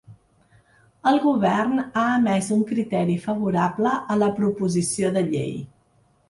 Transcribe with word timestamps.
El 1.09 1.19
govern 1.25 1.83
ha 1.83 2.05
emès 2.13 2.49
un 2.55 2.63
criteri 2.71 3.19
favorable 3.27 3.93
a 4.15 4.17
la 4.23 4.31
proposició 4.41 5.13
de 5.21 5.25
llei. 5.29 5.55